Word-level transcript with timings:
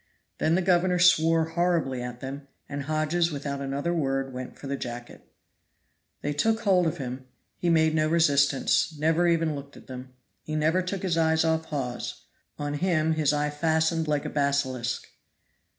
Then 0.39 0.55
the 0.55 0.63
governor 0.63 0.97
swore 0.97 1.49
horribly 1.49 2.01
at 2.01 2.21
them, 2.21 2.47
and 2.67 2.81
Hodges 2.85 3.29
without 3.31 3.61
another 3.61 3.93
word 3.93 4.33
went 4.33 4.57
for 4.57 4.65
the 4.65 4.75
jacket. 4.75 5.31
They 6.23 6.33
took 6.33 6.61
hold 6.61 6.87
of 6.87 6.97
him; 6.97 7.27
he 7.59 7.69
made 7.69 7.93
no 7.93 8.07
resistance; 8.09 8.89
he 8.95 8.99
never 8.99 9.27
even 9.27 9.53
looked 9.53 9.77
at 9.77 9.85
them. 9.85 10.13
He 10.41 10.55
never 10.55 10.81
took 10.81 11.03
his 11.03 11.17
eye 11.19 11.35
off 11.43 11.65
Hawes; 11.65 12.23
on 12.57 12.73
him 12.73 13.13
his 13.13 13.31
eye 13.31 13.51
fastened 13.51 14.07
like 14.07 14.25
a 14.25 14.29
basilisk. 14.31 15.05